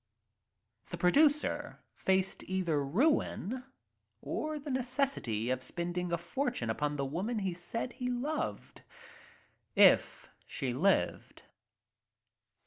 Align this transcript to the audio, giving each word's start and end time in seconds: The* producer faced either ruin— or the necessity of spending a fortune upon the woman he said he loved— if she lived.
The* 0.89 0.97
producer 0.97 1.77
faced 1.93 2.43
either 2.47 2.83
ruin— 2.83 3.63
or 4.23 4.57
the 4.57 4.71
necessity 4.71 5.51
of 5.51 5.61
spending 5.61 6.11
a 6.11 6.17
fortune 6.17 6.71
upon 6.71 6.95
the 6.95 7.05
woman 7.05 7.37
he 7.37 7.53
said 7.53 7.93
he 7.93 8.09
loved— 8.09 8.81
if 9.91 10.27
she 10.47 10.73
lived. 10.73 11.43